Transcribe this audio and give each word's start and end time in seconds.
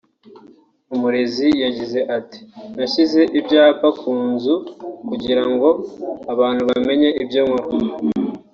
Umurezi 0.93 1.47
yagize 1.63 1.99
ati 2.17 2.39
“Nashyize 2.75 3.21
ibyapa 3.39 3.87
ku 3.99 4.11
nzu 4.29 4.53
kugira 5.09 5.43
ngo 5.51 5.69
abantu 6.33 6.61
bamenye 6.69 7.09
ibyo 7.23 7.41
nkora 7.47 7.65